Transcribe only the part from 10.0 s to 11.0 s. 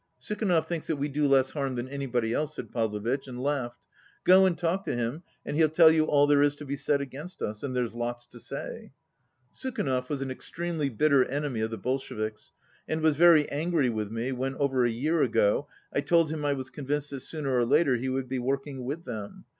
was an extremely